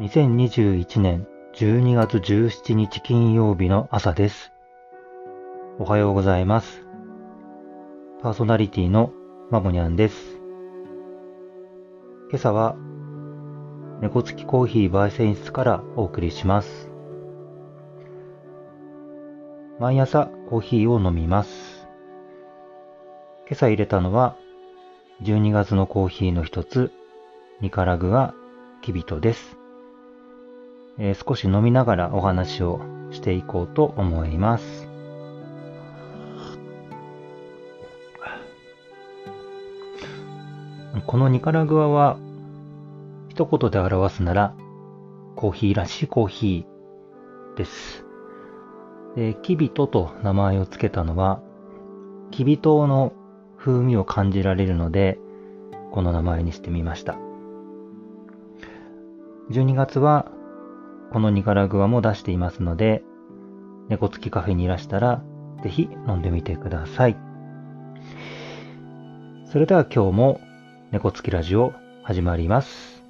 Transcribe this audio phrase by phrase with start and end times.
[0.00, 4.50] 2021年12月17日金曜日の朝です。
[5.78, 6.86] おはようございます。
[8.22, 9.12] パーソナリティの
[9.50, 10.38] まもにゃんです。
[12.30, 12.76] 今朝は
[14.00, 16.90] 猫付きコーヒー焙煎室からお送りします。
[19.78, 21.86] 毎朝コーヒーを飲みます。
[23.46, 24.34] 今朝入れたのは
[25.24, 26.90] 12月のコーヒーの一つ、
[27.60, 28.32] ニカラグア
[28.80, 29.59] キビトです。
[31.00, 34.86] えー少し飲みながらお話をしていこうと思います。
[41.06, 42.18] このニカラグアは
[43.28, 44.54] 一言で表すなら
[45.34, 48.04] コーヒーらしいコーヒーです。
[49.16, 51.40] でキビトと名前を付けたのは
[52.30, 53.12] キビ糖の
[53.56, 55.18] 風味を感じられるので
[55.90, 57.16] この名前にしてみました。
[59.50, 60.30] 12月は
[61.12, 63.02] このニカラグアも出していますので、
[63.88, 65.22] 猫付きカフェにいらしたら、
[65.62, 67.16] ぜひ飲んでみてください。
[69.46, 70.40] それでは今日も
[70.92, 71.72] 猫付きラジオ
[72.04, 73.02] 始まります。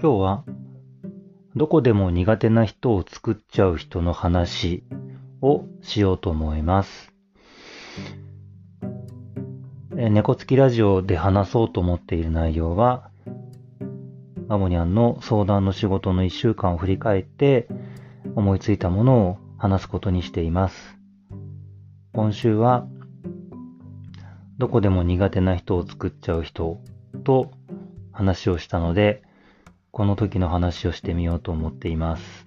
[0.00, 0.44] 日は
[1.54, 4.84] どこでも苦手な人を作っちゃう人の話
[5.42, 7.12] をしようと思います。
[9.98, 13.10] え猫付きラジオで話そうと思っている内容は、
[14.48, 17.68] マモニャンの相談の仕事の一週間を振り返って
[18.34, 20.98] 思いついたものを話すことにしています。
[22.14, 22.86] 今週は、
[24.56, 26.80] どこでも苦手な人を作っちゃう人
[27.24, 27.50] と
[28.10, 29.22] 話をしたので、
[29.92, 32.46] この時の話をしてみようと思っています。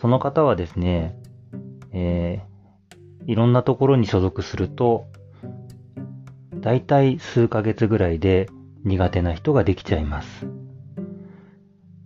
[0.00, 1.14] その方はですね、
[1.92, 2.52] えー
[3.26, 5.06] いろんなところに所属すると、
[6.54, 8.48] だいたい数ヶ月ぐらいで
[8.84, 10.46] 苦手な人ができちゃいます。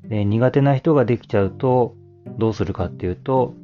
[0.04, 1.94] で苦手な人ができちゃうと、
[2.38, 3.54] どうするかっていうと、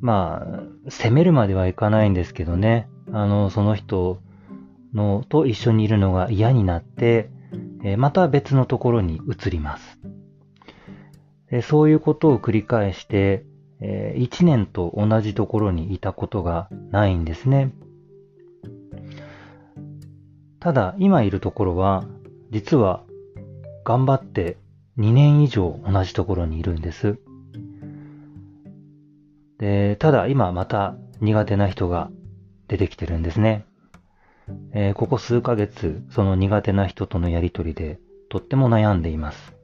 [0.00, 0.42] ま
[0.86, 4.18] あ、責めるまではいかないんですけどね、あの、その人
[4.92, 7.30] のと一緒にいるのが嫌になって、
[7.84, 9.98] えまた別のところに移ります。
[11.50, 13.44] でそういうことを繰り返して、
[13.80, 17.72] え1年と同じところにいたことがないんですね。
[20.58, 22.04] ただ、今いるところは、
[22.50, 23.04] 実は
[23.84, 24.56] 頑張って
[24.98, 27.18] 2年以上同じところにいるんです。
[29.58, 32.10] で、ただ今また苦手な人が
[32.66, 33.66] 出てきてるんですね。
[34.72, 39.54] えーここ数ヶ月、その苦手な人とのやりとりで、とっても悩んでいます。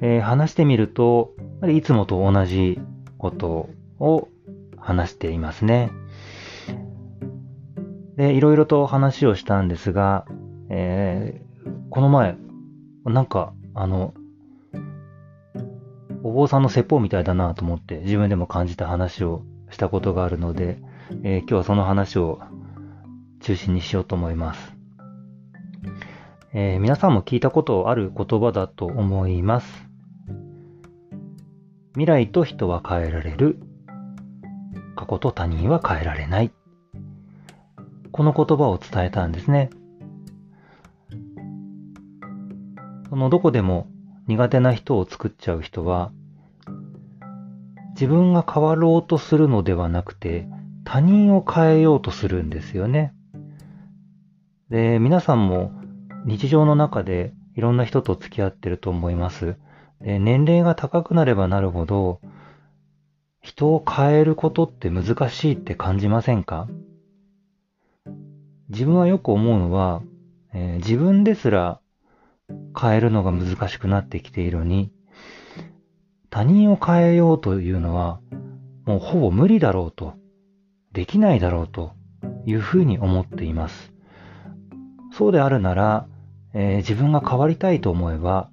[0.00, 1.32] えー話してみると、
[1.68, 2.80] いつもと同じ
[3.18, 3.68] こと
[3.98, 4.28] を
[4.78, 5.90] 話していますね。
[8.16, 10.26] で、いろいろと話をしたんですが、
[10.68, 11.46] えー
[11.90, 12.36] この前、
[13.04, 14.12] なんか、あの、
[16.22, 20.78] お坊さんの説法みたいだなと思って自分でも感じた話をしたことがあるので、
[21.22, 22.40] えー今日はその話を
[23.40, 24.76] 中心にしようと思います。
[26.52, 29.88] えー皆さんも聞いたことある言葉だと思います。
[31.92, 33.58] 未来と人は変えられる。
[34.96, 36.50] 過去と他人は変えられない。
[38.10, 39.70] この言葉を伝えたんですね。
[43.08, 43.86] そのどこでも
[44.26, 46.10] 苦手な人を作っちゃう人は、
[47.90, 50.48] 自分が変わろうとするのではなくて、
[50.86, 53.12] 他人を変えようとするんですよね。
[54.70, 55.72] で、皆さんも
[56.24, 59.56] 日常の中でいろんな人と付き合ってると思います。
[60.00, 62.20] で年齢が高くなればなるほど、
[63.42, 66.68] 人を変えることって難しいって感じませんか？
[68.68, 70.02] 自分はよく思うのは、
[70.54, 71.80] えー自分ですら
[72.80, 74.92] 変えるのが難しくなってきているのに、
[76.30, 78.20] 他人を変えようというのは、
[78.84, 80.14] もうほぼ無理だろうと、
[80.96, 81.92] できないだろうと
[82.46, 83.92] いうふうに思っています。
[85.12, 86.08] そうであるなら、
[86.54, 88.48] えー自分が変わりたいと思えば、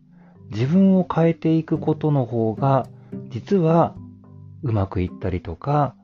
[0.51, 2.85] 自分を変えていくことの方が、
[3.29, 3.95] 実は
[4.61, 5.95] うまくいったりとか、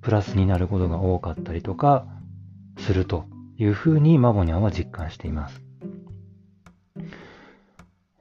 [0.00, 2.06] プラスになることが多かったりとか、
[2.78, 3.26] すると
[3.58, 5.60] いうふうにマボニャンは実感しています。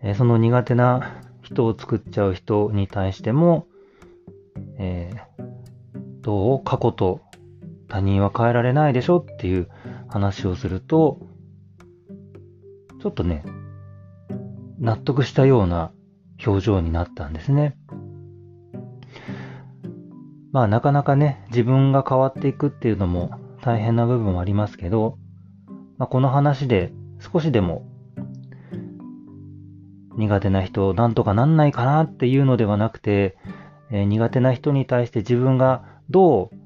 [0.01, 3.67] えーその苦手な人を作っちゃう人に対しても、
[4.77, 5.47] えー
[6.27, 7.21] どう過去と
[7.87, 9.69] 他人は変えられないでしょっていう
[10.07, 11.19] 話をすると、
[13.01, 13.43] ちょっとね、
[14.79, 15.91] 納得したような
[16.45, 17.77] 表情になったんですね。
[20.51, 23.31] まあなかなかね、自分が変わっていくっていうのも
[23.61, 25.17] 大変な部分もありますけど、
[25.97, 27.85] まあ、この話で少しでも
[30.17, 33.37] 苦手な人をなんとかなんないかなっていうのではなくて、
[33.91, 36.56] えー、苦手な人に対して自分がどう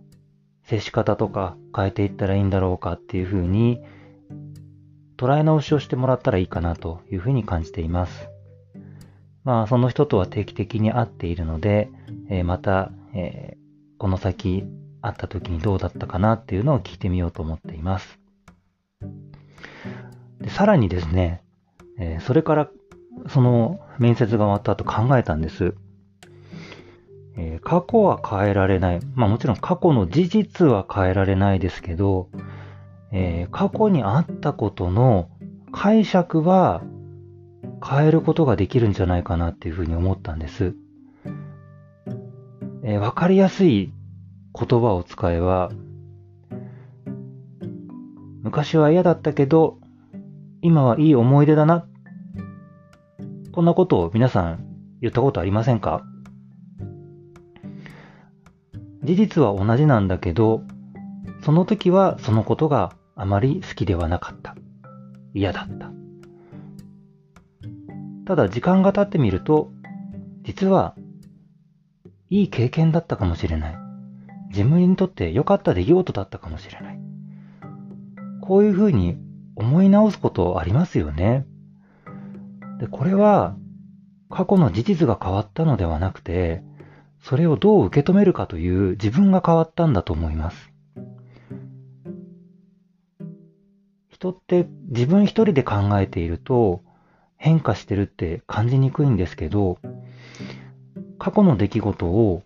[0.71, 3.81] 接し方とか変えていったらいいんだろうかっていうふうに
[5.17, 8.29] 捉え直しをしてもらったらいいかなというふうに感じています。
[9.43, 11.89] まあその人とは定期的に会っているので、
[12.29, 13.59] えー、また、えー、
[13.97, 14.63] この先
[15.01, 18.17] 会った時にどうだったかなっていうのを聞いてみようと思っています。
[20.39, 21.43] でさらにですね、
[21.99, 22.69] えー、それから
[23.27, 25.75] その面接が終わった後考えたんです。
[27.37, 28.99] えー、過去は変えられない。
[29.15, 32.29] まあもちろん過去の事実は変えられないですけど、
[33.11, 35.29] えー、過去にあったことの
[35.71, 36.81] 解釈は
[37.83, 40.75] 変えることができるんじゃないかなっていうふうに思ったんです。
[42.83, 43.93] えー、わかりやすい
[44.53, 45.71] 言葉を使えば、
[48.43, 49.77] 昔は嫌だったけど、
[50.61, 51.87] 今はいい思い出だな。
[53.51, 54.65] こんなことを皆さん
[55.01, 56.03] 言ったことありませんか？
[59.11, 60.63] 事実は同じなんだけど、
[61.43, 64.55] その時はそのことがあまり好きではなかった。
[65.33, 65.91] 嫌だった。
[68.25, 69.69] ただ時間が経ってみると、
[70.43, 70.95] 実は
[72.29, 73.77] いい経験だったかもしれない。
[74.51, 76.99] 自分にとって良かった出来事だったかもしれない。
[78.39, 79.17] こういうふうに
[79.57, 81.45] 思い直すことありますよね。
[82.79, 83.57] で、これは
[84.29, 86.63] 過去の事実が変わったのではなくて、
[87.21, 90.71] それをどう受け止めるかという自分が変わったんだと思います。
[94.09, 96.83] 人って自分一人で考えていると
[97.37, 99.79] 変化してるって感じにくいんですけど、
[101.17, 102.43] 過去の出来事を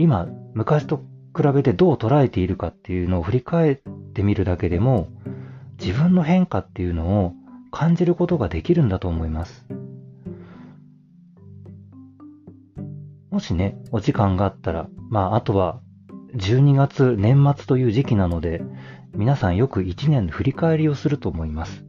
[0.00, 0.98] 今、昔と
[1.36, 3.76] 比べてどう捉えているかっていうのを振り返っ
[4.14, 5.08] てみるだけでも、
[5.80, 7.32] 自分の変化っていうのを
[7.72, 9.66] 感じることができるんだと思います。
[13.38, 15.80] もしね、お時間があったら、まあ、あとは、
[16.34, 18.62] 12月年末という時期なので、
[19.14, 21.84] 皆さんよく1年の振り返りをすると思います。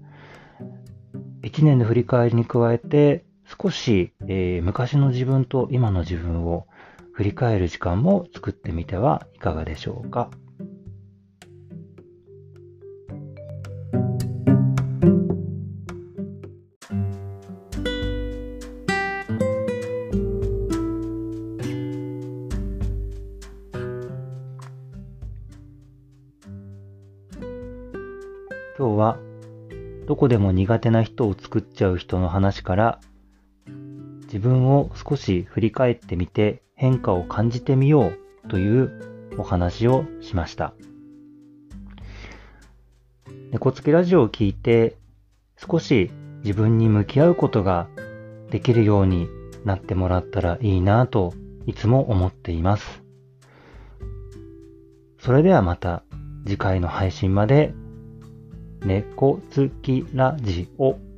[1.42, 3.25] 1年の振り返りに加えて、
[3.60, 6.68] 少し、えー、昔の自分と今の自分を
[7.13, 10.30] 振り返る時間も作ってみてはいかがでしょうか。
[30.19, 33.00] こでも苦手な人を作っちゃう人の話から
[34.24, 38.12] 自分を少し振り返ってみて変化を感じてみよ
[38.44, 40.74] うというお話をしました。
[43.51, 44.98] 猫つきラジオを聞いて
[45.55, 46.12] 少し
[46.44, 47.88] 自分に向き合うことが
[48.51, 49.29] できるように
[49.63, 51.34] なってもらったらいいなと
[51.65, 53.03] いつも思っています。
[55.20, 56.03] それではまた
[56.46, 57.74] 次回の配信まで
[58.81, 61.09] 猫好きラジオ。